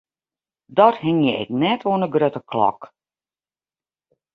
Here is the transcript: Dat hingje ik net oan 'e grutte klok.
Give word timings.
Dat 0.77 0.95
hingje 1.03 1.35
ik 1.43 1.49
net 1.61 1.81
oan 1.91 2.01
'e 2.05 2.09
grutte 2.13 2.41
klok. 2.51 2.81